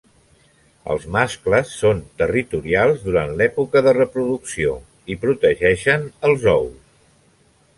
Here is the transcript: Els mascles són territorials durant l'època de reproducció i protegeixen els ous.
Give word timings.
Els 0.93 1.03
mascles 1.15 1.73
són 1.81 1.99
territorials 2.21 3.03
durant 3.09 3.33
l'època 3.41 3.83
de 3.89 3.93
reproducció 3.99 4.73
i 5.15 5.19
protegeixen 5.27 6.09
els 6.31 6.49
ous. 6.57 7.07